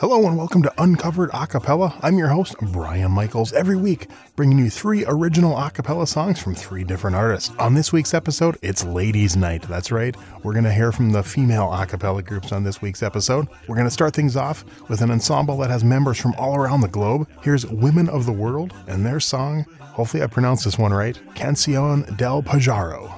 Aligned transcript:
Hello 0.00 0.26
and 0.26 0.34
welcome 0.34 0.62
to 0.62 0.72
Uncovered 0.82 1.30
Acapella. 1.32 1.94
I'm 2.02 2.16
your 2.16 2.28
host, 2.28 2.56
Brian 2.72 3.10
Michaels, 3.10 3.52
every 3.52 3.76
week 3.76 4.06
bringing 4.34 4.56
you 4.56 4.70
three 4.70 5.04
original 5.06 5.56
acapella 5.56 6.08
songs 6.08 6.40
from 6.40 6.54
three 6.54 6.84
different 6.84 7.16
artists. 7.16 7.52
On 7.58 7.74
this 7.74 7.92
week's 7.92 8.14
episode, 8.14 8.56
it's 8.62 8.82
Ladies' 8.82 9.36
Night. 9.36 9.60
That's 9.68 9.92
right. 9.92 10.16
We're 10.42 10.54
going 10.54 10.64
to 10.64 10.72
hear 10.72 10.90
from 10.90 11.10
the 11.10 11.22
female 11.22 11.68
acapella 11.68 12.24
groups 12.24 12.50
on 12.50 12.64
this 12.64 12.80
week's 12.80 13.02
episode. 13.02 13.46
We're 13.68 13.74
going 13.74 13.88
to 13.88 13.90
start 13.90 14.14
things 14.14 14.36
off 14.36 14.64
with 14.88 15.02
an 15.02 15.10
ensemble 15.10 15.58
that 15.58 15.68
has 15.68 15.84
members 15.84 16.18
from 16.18 16.34
all 16.38 16.56
around 16.56 16.80
the 16.80 16.88
globe. 16.88 17.28
Here's 17.42 17.66
Women 17.66 18.08
of 18.08 18.24
the 18.24 18.32
World 18.32 18.72
and 18.86 19.04
their 19.04 19.20
song, 19.20 19.66
hopefully 19.80 20.22
I 20.22 20.28
pronounced 20.28 20.64
this 20.64 20.78
one 20.78 20.94
right, 20.94 21.20
Cancion 21.34 22.16
del 22.16 22.42
Pajaro. 22.42 23.12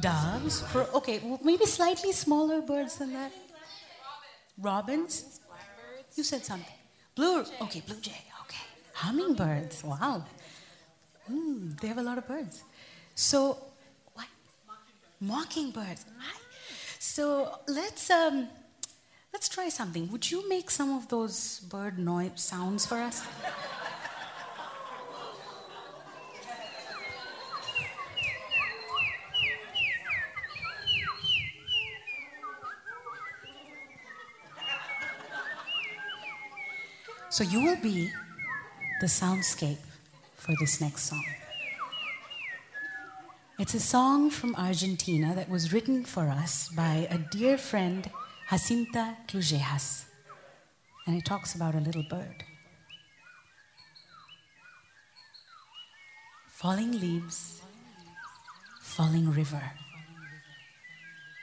Doves? 0.00 0.60
For, 0.60 0.84
okay, 0.94 1.20
maybe 1.42 1.66
slightly 1.66 2.12
smaller 2.12 2.62
birds 2.62 2.94
than 2.98 3.12
that. 3.14 3.32
Robins? 4.56 5.40
You 6.18 6.24
said 6.24 6.44
something. 6.44 6.74
Blue. 7.14 7.44
Okay, 7.62 7.80
blue 7.86 8.00
jay. 8.00 8.24
Okay. 8.42 8.64
Hummingbirds. 8.94 9.84
Wow. 9.84 10.24
Mm, 11.30 11.78
they 11.80 11.86
have 11.86 11.98
a 11.98 12.02
lot 12.02 12.18
of 12.18 12.26
birds. 12.26 12.64
So, 13.14 13.56
what? 14.14 14.26
Mockingbirds. 15.20 16.06
So 16.98 17.60
let's 17.68 18.10
um, 18.10 18.48
let's 19.32 19.48
try 19.48 19.68
something. 19.68 20.10
Would 20.10 20.28
you 20.28 20.48
make 20.48 20.72
some 20.72 20.90
of 20.90 21.06
those 21.06 21.60
bird 21.60 22.00
noise 22.00 22.32
sounds 22.34 22.84
for 22.84 22.96
us? 22.96 23.22
So 37.38 37.44
you 37.44 37.62
will 37.62 37.76
be 37.76 38.10
the 39.00 39.06
soundscape 39.06 39.78
for 40.34 40.56
this 40.58 40.80
next 40.80 41.02
song. 41.02 41.24
It's 43.60 43.74
a 43.74 43.78
song 43.78 44.28
from 44.28 44.56
Argentina 44.56 45.36
that 45.36 45.48
was 45.48 45.72
written 45.72 46.04
for 46.04 46.30
us 46.30 46.68
by 46.70 47.06
a 47.08 47.18
dear 47.30 47.56
friend, 47.56 48.10
Jacinta 48.50 49.18
Clujejas. 49.28 50.06
And 51.06 51.16
it 51.16 51.24
talks 51.24 51.54
about 51.54 51.76
a 51.76 51.78
little 51.78 52.02
bird. 52.10 52.42
Falling 56.48 56.90
leaves, 56.90 57.62
falling 58.82 59.30
river, 59.30 59.74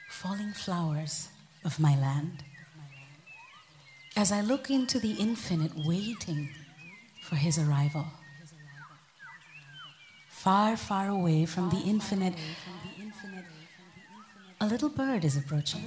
falling 0.10 0.52
flowers 0.52 1.30
of 1.64 1.80
my 1.80 1.98
land 1.98 2.44
as 4.16 4.32
I 4.32 4.42
look 4.42 4.70
into 4.70 5.00
the 5.00 5.12
infinite, 5.14 5.72
waiting 5.76 6.50
for 7.22 7.36
his 7.36 7.58
arrival. 7.60 8.06
Far, 10.30 10.78
far 10.78 11.10
away 11.10 11.46
from 11.46 11.70
the 11.70 11.82
infinite, 11.86 12.36
a 14.62 14.68
little 14.68 14.90
bird 14.90 15.26
is 15.26 15.36
approaching. 15.36 15.84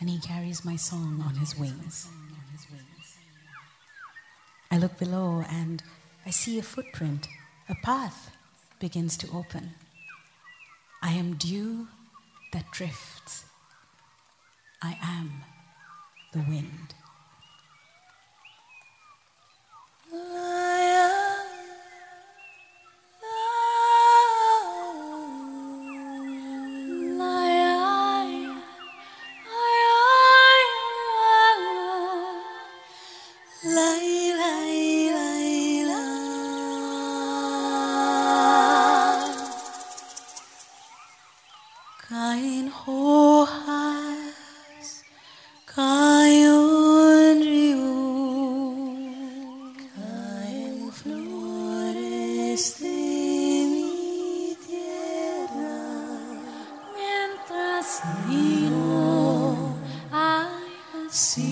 And 0.00 0.08
he 0.08 0.18
carries 0.18 0.64
my 0.64 0.76
song 0.76 1.22
on 1.26 1.34
his 1.34 1.58
wings. 1.58 2.08
I 4.70 4.78
look 4.78 4.98
below 4.98 5.44
and 5.50 5.82
I 6.24 6.30
see 6.30 6.58
a 6.58 6.62
footprint, 6.62 7.28
a 7.68 7.74
path 7.84 8.30
begins 8.80 9.16
to 9.18 9.28
open. 9.32 9.74
I 11.02 11.12
am 11.12 11.34
dew 11.34 11.88
that 12.52 12.70
drifts. 12.70 13.44
I 14.80 14.96
am 15.02 15.42
the 16.32 16.40
wind. 16.48 16.94
sim. 61.12 61.51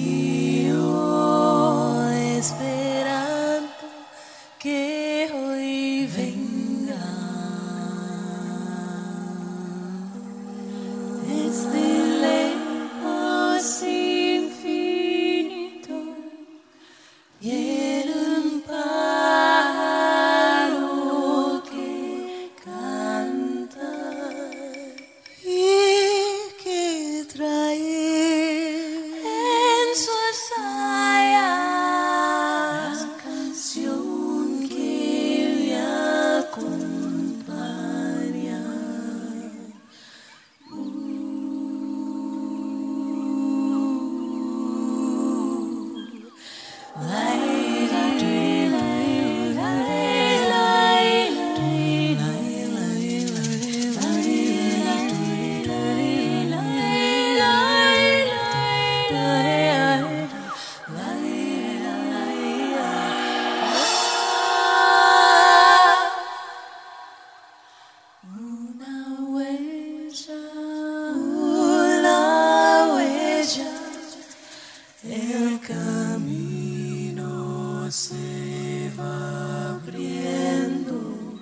Se 77.91 78.93
va 78.97 79.71
abriendo, 79.71 81.41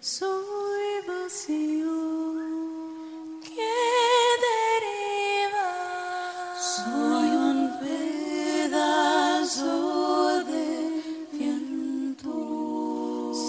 soy 0.00 1.06
vacío. 1.06 1.92
Que 3.42 3.74
deriva, 4.48 5.70
soy 6.58 7.28
un 7.28 7.58
pedazo 7.80 9.74
de 10.44 10.66
viento, 11.32 12.32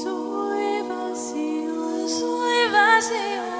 soy 0.03 0.81
vacío, 0.89 2.09
soy 2.09 2.61
vacío 2.71 3.52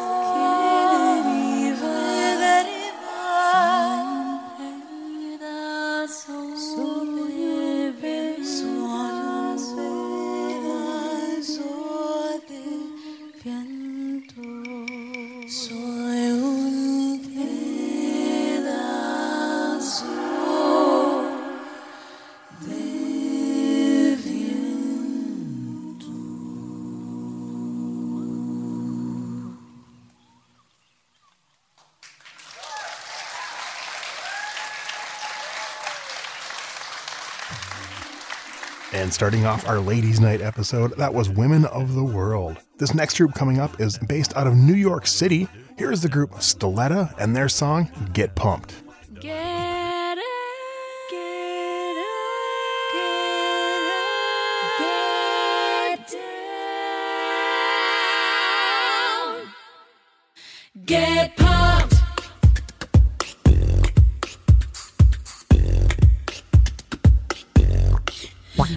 And 39.03 39.13
starting 39.13 39.45
off 39.45 39.67
our 39.67 39.81
Ladies' 39.81 40.21
Night 40.21 40.39
episode, 40.39 40.95
that 40.95 41.13
was 41.13 41.29
Women 41.29 41.65
of 41.65 41.93
the 41.93 42.05
World. 42.05 42.55
This 42.77 42.93
next 42.93 43.17
group 43.17 43.33
coming 43.33 43.59
up 43.59 43.81
is 43.81 43.97
based 43.97 44.33
out 44.37 44.47
of 44.47 44.55
New 44.55 44.75
York 44.75 45.07
City. 45.07 45.49
Here 45.77 45.91
is 45.91 46.01
the 46.01 46.07
group 46.07 46.31
Stiletta 46.35 47.13
and 47.19 47.35
their 47.35 47.49
song 47.49 47.91
Get 48.13 48.33
Pumped. 48.35 48.82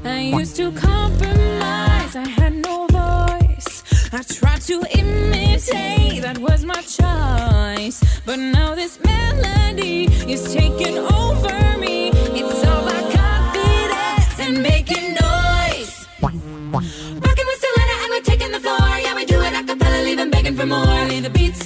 I 0.06 0.20
used 0.38 0.56
to 0.56 0.70
compromise, 0.72 2.14
I 2.14 2.28
had 2.28 2.54
no 2.54 2.86
voice. 2.86 3.82
I 4.12 4.22
tried 4.22 4.60
to 4.62 4.84
imitate, 4.98 6.22
that 6.22 6.38
was 6.38 6.64
my 6.64 6.80
choice. 6.82 8.02
But 8.24 8.38
now 8.38 8.74
this 8.74 8.98
melody 9.02 10.04
is 10.30 10.54
taking 10.54 10.98
over 10.98 11.78
me. 11.78 12.10
It's 12.38 12.64
all 12.64 12.86
about 12.86 13.12
confidence 13.12 14.40
and 14.40 14.62
making 14.62 15.14
noise. 15.14 16.06
Rocking 16.22 17.46
with 17.50 17.64
and 18.02 18.10
we're 18.10 18.20
taking 18.22 18.52
the 18.52 18.60
floor. 18.60 18.98
Yeah, 19.04 19.14
we 19.16 19.24
do 19.24 19.40
it 19.40 19.54
a 19.54 19.64
cappella, 19.64 20.30
begging 20.30 20.56
for 20.56 20.66
more. 20.66 21.04
Lay 21.10 21.20
the 21.20 21.30
beats 21.30 21.65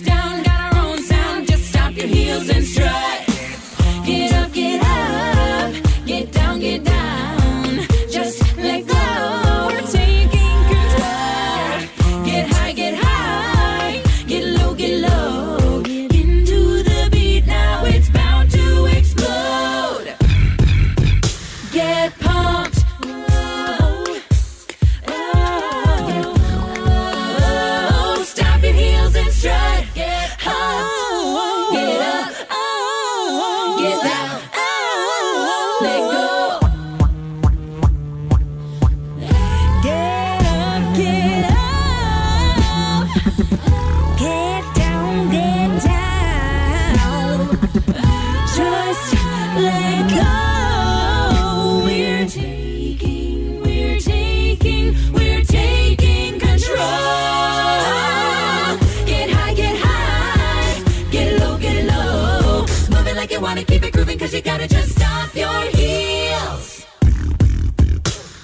wanna 63.50 63.64
keep 63.64 63.82
it 63.82 63.92
grooving, 63.92 64.16
cause 64.16 64.32
you 64.32 64.40
gotta 64.40 64.68
just 64.68 64.92
stop 64.92 65.34
your 65.34 65.62
heels. 65.72 66.86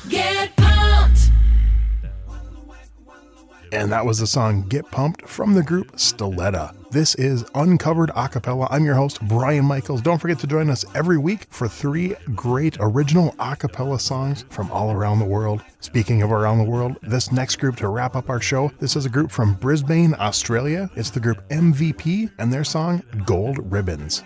Get 0.09 0.57
pumped. 0.57 1.31
And 3.71 3.93
that 3.93 4.05
was 4.05 4.19
the 4.19 4.27
song 4.27 4.63
Get 4.63 4.91
Pumped 4.91 5.29
from 5.29 5.55
the 5.55 5.63
group 5.63 5.93
Stiletta. 5.93 6.75
This 6.91 7.15
is 7.15 7.45
Uncovered 7.55 8.11
Acapella. 8.17 8.67
I'm 8.69 8.85
your 8.85 8.97
host, 8.97 9.21
Brian 9.29 9.65
Michaels. 9.65 10.01
Don't 10.01 10.19
forget 10.19 10.41
to 10.41 10.49
join 10.49 10.69
us 10.71 10.85
every 10.97 11.19
week 11.19 11.47
for 11.51 11.69
three 11.69 12.17
great 12.35 12.77
original 12.81 13.31
acapella 13.35 14.01
songs 14.01 14.45
from 14.51 14.69
all 14.73 14.91
around 14.91 15.21
the 15.21 15.25
world. 15.25 15.63
Speaking 15.79 16.23
of 16.23 16.33
around 16.33 16.59
the 16.59 16.65
world, 16.65 16.97
this 17.03 17.31
next 17.31 17.57
group 17.57 17.77
to 17.77 17.89
wrap 17.89 18.17
up 18.17 18.29
our 18.29 18.41
show, 18.41 18.73
this 18.81 18.97
is 18.97 19.07
a 19.07 19.11
group 19.11 19.31
from 19.31 19.55
Brisbane, 19.55 20.17
Australia. 20.19 20.91
It's 20.97 21.11
the 21.11 21.21
group 21.21 21.49
MVP 21.51 22.33
and 22.39 22.53
their 22.53 22.65
song 22.65 23.05
Gold 23.25 23.71
Ribbons. 23.71 24.25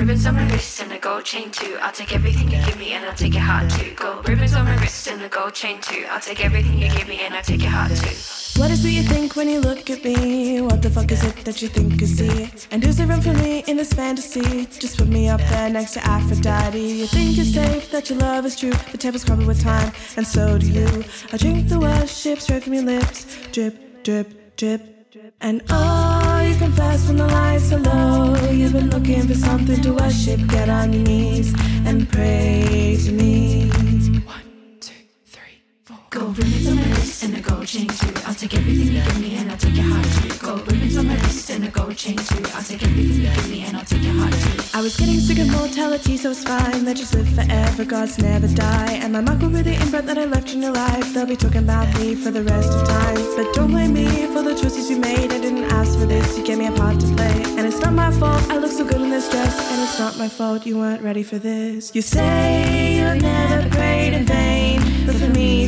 Ribbons 0.00 0.24
on 0.24 0.34
my 0.34 0.50
wrist 0.50 0.80
and 0.80 0.92
a 0.92 0.98
gold 0.98 1.24
chain 1.26 1.50
too. 1.50 1.76
I'll 1.80 1.92
take 1.92 2.14
everything 2.14 2.50
you 2.50 2.64
give 2.64 2.78
me 2.78 2.92
and 2.92 3.04
I'll 3.04 3.14
take 3.14 3.34
your 3.34 3.42
heart 3.42 3.70
too. 3.70 3.94
Gold 3.94 4.26
ribbons 4.26 4.54
on 4.54 4.64
my 4.64 4.76
wrist 4.80 5.06
and 5.08 5.22
a 5.22 5.28
gold 5.28 5.52
chain 5.52 5.78
too. 5.80 6.06
I'll 6.10 6.20
take 6.20 6.42
everything 6.42 6.78
you 6.78 6.88
give 6.90 7.06
me 7.06 7.20
and 7.20 7.34
I'll 7.34 7.42
take 7.42 7.60
your 7.60 7.70
heart 7.70 7.94
too. 7.94 8.39
What 8.60 8.70
is 8.70 8.84
it 8.84 8.90
you 8.90 9.02
think 9.02 9.36
when 9.36 9.48
you 9.48 9.58
look 9.58 9.88
at 9.88 10.04
me? 10.04 10.60
What 10.60 10.82
the 10.82 10.90
fuck 10.90 11.10
is 11.10 11.24
it 11.24 11.34
that 11.46 11.62
you 11.62 11.68
think 11.68 11.98
you 11.98 12.06
see? 12.06 12.50
And 12.70 12.84
is 12.84 12.98
there 12.98 13.06
room 13.06 13.22
for 13.22 13.32
me 13.32 13.64
in 13.66 13.78
this 13.78 13.90
fantasy? 13.90 14.66
Just 14.66 14.98
put 14.98 15.08
me 15.08 15.30
up 15.30 15.40
there 15.48 15.70
next 15.70 15.94
to 15.94 16.06
Aphrodite. 16.06 16.78
You 16.78 17.06
think 17.06 17.38
you're 17.38 17.46
safe, 17.46 17.90
that 17.90 18.10
your 18.10 18.18
love 18.18 18.44
is 18.44 18.56
true. 18.56 18.74
The 18.92 18.98
tables 18.98 19.24
crumble 19.24 19.46
with 19.46 19.62
time, 19.62 19.90
and 20.18 20.26
so 20.26 20.58
do 20.58 20.70
you. 20.70 21.04
I 21.32 21.38
drink 21.38 21.70
the 21.70 21.80
worship 21.80 22.38
straight 22.38 22.64
from 22.64 22.74
your 22.74 22.84
lips. 22.84 23.24
Drip, 23.50 24.04
drip, 24.04 24.56
drip. 24.58 24.82
And 25.40 25.62
oh, 25.70 26.46
you 26.46 26.54
confess 26.56 27.08
when 27.08 27.16
the 27.16 27.28
lights 27.28 27.72
are 27.72 27.78
low. 27.78 28.50
You've 28.50 28.74
been 28.74 28.90
looking 28.90 29.26
for 29.26 29.36
something 29.36 29.80
to 29.80 29.94
worship. 29.94 30.46
Get 30.48 30.68
on 30.68 30.92
your 30.92 31.02
knees 31.04 31.54
and 31.86 32.06
pray 32.06 32.98
to 33.06 33.10
me. 33.10 33.70
Gold 36.10 36.38
ribbons 36.38 36.66
on 36.66 36.74
my 36.74 36.82
wrist 36.82 37.22
and 37.22 37.36
a 37.36 37.40
gold 37.40 37.40
chain 37.40 37.46
too. 37.46 37.49
I'll 37.49 37.49
take 38.50 38.60
everything 38.60 38.94
you 38.94 39.02
give 39.02 39.20
me 39.20 39.36
and 39.36 39.50
I'll 39.50 39.56
take 39.56 39.76
your 39.76 39.84
heart 39.84 40.06
too. 40.22 40.38
Gold 40.38 40.72
ribbons 40.72 40.96
on 40.96 41.06
my 41.06 41.14
wrist 41.14 41.50
and 41.50 41.64
a 41.64 41.68
gold 41.68 41.96
chain 41.96 42.16
too. 42.16 42.42
I'll 42.54 42.62
take 42.62 42.82
everything 42.82 43.22
you 43.22 43.30
give 43.30 43.50
me 43.50 43.64
and 43.64 43.76
I'll 43.76 43.84
take 43.84 44.02
your 44.02 44.14
heart 44.14 44.32
too. 44.32 44.78
I 44.78 44.82
was 44.82 44.96
getting 44.96 45.20
sick 45.20 45.38
of 45.38 45.50
mortality, 45.50 46.16
so 46.16 46.30
it's 46.30 46.42
fine. 46.44 46.84
Let 46.84 46.96
just 46.96 47.14
live 47.14 47.28
forever, 47.28 47.84
gods 47.84 48.18
never 48.18 48.48
die. 48.48 48.98
And 49.02 49.12
my 49.12 49.20
mark 49.20 49.40
will 49.40 49.50
be 49.50 49.62
the 49.62 49.74
imprint 49.74 50.06
that 50.06 50.18
I 50.18 50.24
left 50.24 50.52
in 50.52 50.62
your 50.62 50.72
life. 50.72 51.12
They'll 51.14 51.26
be 51.26 51.36
talking 51.36 51.64
about 51.64 51.88
me 51.98 52.14
for 52.14 52.30
the 52.30 52.42
rest 52.42 52.70
of 52.72 52.88
time. 52.88 53.20
But 53.36 53.52
don't 53.54 53.70
blame 53.70 53.94
me 53.94 54.06
for 54.34 54.42
the 54.42 54.54
choices 54.54 54.90
you 54.90 54.98
made. 54.98 55.32
I 55.32 55.40
didn't 55.40 55.64
ask 55.64 55.98
for 55.98 56.06
this, 56.06 56.36
you 56.36 56.44
gave 56.44 56.58
me 56.58 56.66
a 56.66 56.72
part 56.72 56.98
to 57.00 57.06
play. 57.14 57.42
And 57.56 57.66
it's 57.66 57.80
not 57.80 57.92
my 57.92 58.10
fault, 58.10 58.42
I 58.50 58.56
look 58.58 58.72
so 58.72 58.84
good 58.84 59.00
in 59.00 59.10
this 59.10 59.28
dress. 59.30 59.54
And 59.70 59.82
it's 59.82 59.98
not 59.98 60.18
my 60.18 60.28
fault, 60.28 60.66
you 60.66 60.78
weren't 60.78 61.02
ready 61.02 61.22
for 61.22 61.38
this. 61.38 61.94
You 61.94 62.02
say 62.02 62.96
you've 62.96 63.22
never 63.22 63.68
prayed 63.70 64.14
in 64.14 64.24
vain. 64.24 64.79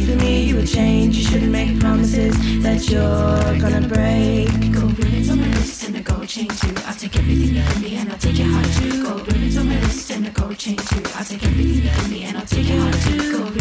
For 0.06 0.16
me, 0.16 0.44
you 0.46 0.56
would 0.56 0.66
change. 0.66 1.16
You 1.16 1.24
shouldn't 1.24 1.52
make 1.52 1.78
promises 1.78 2.34
that 2.62 2.90
you're 2.90 3.58
gonna 3.60 3.86
break. 3.86 4.48
Gold 4.72 4.98
ribbons 4.98 5.30
on 5.30 5.40
my 5.40 5.46
wrist 5.46 5.84
and 5.86 5.96
a 5.96 6.00
gold 6.00 6.28
chain 6.28 6.48
too. 6.48 6.74
I'll 6.86 6.94
take 6.94 7.16
everything 7.16 7.54
you 7.54 7.62
give 7.62 7.82
me 7.82 7.96
and 7.96 8.10
I'll 8.10 8.18
take 8.18 8.38
your 8.38 8.48
heart 8.48 8.66
too. 8.78 9.04
Gold 9.04 9.32
ribbons 9.32 9.56
on 9.56 9.68
my 9.68 9.78
wrist 9.80 10.10
and 10.10 10.26
a 10.26 10.30
gold 10.30 10.58
chain 10.58 10.76
too. 10.76 11.02
I'll 11.14 11.24
take 11.24 11.44
everything 11.44 11.74
you 11.74 11.82
give 11.82 12.10
me 12.10 12.24
and 12.24 12.36
I'll 12.36 12.46
take 12.46 12.68
your 12.68 12.80
heart 12.80 13.00
too. 13.02 13.38
Gold 13.38 13.54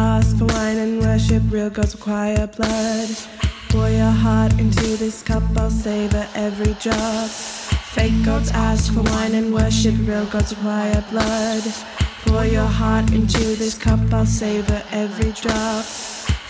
ask 0.00 0.38
for 0.38 0.46
wine 0.46 0.78
and 0.78 1.00
worship, 1.00 1.42
real 1.50 1.68
gods 1.68 1.94
require 1.94 2.46
blood. 2.46 3.08
Pour 3.68 3.88
your 3.90 4.10
heart 4.24 4.52
into 4.58 4.96
this 4.96 5.22
cup, 5.22 5.42
I'll 5.56 5.70
savor 5.70 6.26
every 6.34 6.74
drop. 6.74 7.28
Fake 7.94 8.24
gods 8.24 8.50
ask 8.50 8.92
for 8.94 9.02
wine 9.02 9.34
and 9.34 9.52
worship, 9.52 9.94
real 10.06 10.24
gods 10.26 10.56
require 10.56 11.04
blood. 11.10 11.62
Pour 12.24 12.44
your 12.44 12.70
heart 12.80 13.12
into 13.12 13.44
this 13.62 13.76
cup, 13.76 14.00
I'll 14.12 14.24
savor 14.24 14.82
every 14.90 15.32
drop. 15.32 15.84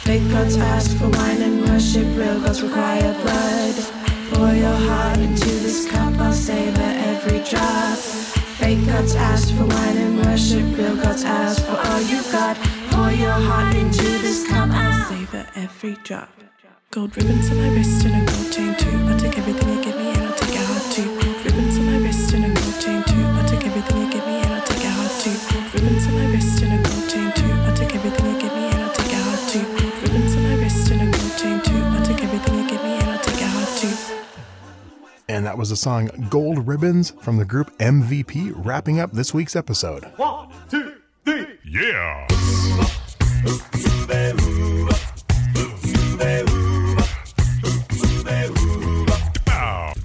Fake 0.05 0.29
gods 0.31 0.57
ask 0.57 0.97
for 0.97 1.09
wine 1.09 1.43
and 1.43 1.63
worship, 1.69 2.07
real 2.17 2.41
gods 2.41 2.63
require 2.63 3.13
blood. 3.23 3.75
Pour 4.31 4.53
your 4.55 4.79
heart 4.89 5.19
into 5.19 5.51
this 5.65 5.91
cup, 5.91 6.15
I'll 6.21 6.33
savor 6.33 6.91
every 7.11 7.41
drop. 7.51 7.99
Fake 8.61 8.85
gods 8.87 9.17
ask 9.17 9.49
for 9.57 9.65
wine 9.65 9.97
and 9.97 10.19
worship, 10.25 10.65
real 10.79 10.97
gods 10.97 11.25
ask 11.25 11.65
for 11.65 11.77
all 11.77 12.01
you've 12.03 12.31
got. 12.31 12.80
Pour 13.11 13.19
your 13.19 13.33
heart 13.33 13.75
into 13.75 14.05
this 14.23 14.47
cup, 14.47 14.71
I'll 14.71 15.09
savor 15.09 15.45
every 15.57 15.95
drop. 16.05 16.31
Gold 16.93 17.17
ribbons 17.17 17.51
on 17.51 17.57
my 17.57 17.69
wrist 17.75 18.07
and 18.07 18.23
a 18.23 18.33
gold 18.33 18.53
chain 18.53 18.73
too. 18.77 18.97
I'll 19.11 19.19
take 19.19 19.37
everything 19.37 19.69
you 19.69 19.83
give 19.83 19.97
me 19.97 20.11
and 20.11 20.23
I'll 20.23 20.35
take 20.39 20.55
your 20.55 20.63
heart 20.63 20.93
too. 20.95 21.07
Gold 21.19 21.45
ribbons 21.45 21.77
on 21.79 21.87
my 21.87 21.99
wrist 22.07 22.33
and 22.35 22.45
a 22.45 22.49
gold 22.55 22.81
chain 22.81 23.03
too. 23.03 23.25
I'll 23.35 23.49
take 23.49 23.67
everything 23.67 23.99
you 24.01 24.13
give 24.13 24.25
me 24.27 24.35
and 24.39 24.53
I'll 24.55 24.63
take 24.63 24.83
your 24.85 24.93
heart 24.93 25.11
too. 25.23 25.35
Gold 25.51 25.75
ribbons 25.75 26.07
on 26.07 26.15
my 26.15 26.27
wrist 26.31 26.63
and 26.63 26.73
a 26.73 26.89
gold 26.89 27.11
chain 27.11 27.33
too. 27.35 27.53
I'll 27.67 27.75
take 27.75 27.95
everything 27.97 28.27
you 28.31 28.41
give 28.41 28.55
me 28.55 28.65
and 28.71 28.79
I'll 28.79 28.95
take 28.95 29.11
your 29.11 29.23
heart 29.27 29.43
too. 29.51 29.65
Gold 29.67 30.03
ribbons 30.03 30.37
on 30.37 30.43
my 30.45 30.55
wrist 30.55 30.91
and 30.93 31.03
a 31.03 31.07
gold 31.11 31.35
chain 31.35 31.61
too. 31.67 31.83
I'll 31.83 32.07
take 32.07 32.23
everything 32.23 32.59
you 32.59 32.69
give 32.71 32.85
me 32.85 32.91
And 35.29 35.47
that 35.47 35.59
was 35.59 35.71
the 35.71 35.77
song 35.77 36.11
Gold 36.31 36.65
Ribbons 36.65 37.11
from 37.11 37.39
the 37.39 37.45
group 37.45 37.77
MVP, 37.79 38.53
wrapping 38.55 39.01
up 39.01 39.11
this 39.11 39.35
week's 39.35 39.57
episode. 39.57 40.05
One, 40.17 40.49
two, 40.71 40.95
three. 41.25 41.59
Yeah. 41.65 42.40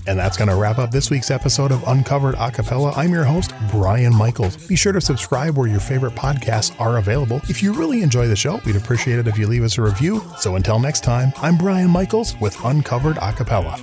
And 0.07 0.19
that's 0.19 0.37
going 0.37 0.49
to 0.49 0.55
wrap 0.55 0.77
up 0.77 0.91
this 0.91 1.09
week's 1.09 1.31
episode 1.31 1.71
of 1.71 1.83
Uncovered 1.87 2.35
Acapella. 2.35 2.95
I'm 2.95 3.11
your 3.11 3.23
host, 3.23 3.53
Brian 3.71 4.15
Michaels. 4.15 4.55
Be 4.67 4.75
sure 4.75 4.93
to 4.93 5.01
subscribe 5.01 5.57
where 5.57 5.67
your 5.67 5.79
favorite 5.79 6.13
podcasts 6.13 6.79
are 6.79 6.97
available. 6.97 7.41
If 7.49 7.63
you 7.63 7.73
really 7.73 8.03
enjoy 8.03 8.27
the 8.27 8.35
show, 8.35 8.59
we'd 8.65 8.75
appreciate 8.75 9.19
it 9.19 9.27
if 9.27 9.37
you 9.37 9.47
leave 9.47 9.63
us 9.63 9.77
a 9.77 9.81
review. 9.81 10.21
So 10.37 10.55
until 10.55 10.79
next 10.79 11.03
time, 11.03 11.33
I'm 11.37 11.57
Brian 11.57 11.89
Michaels 11.89 12.39
with 12.39 12.55
Uncovered 12.63 13.17
Acapella. 13.17 13.75